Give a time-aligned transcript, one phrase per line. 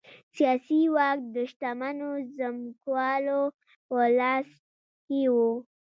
[0.35, 3.41] سیاسي واک د شتمنو ځمکوالو
[3.87, 4.49] په لاس
[5.05, 5.35] کې و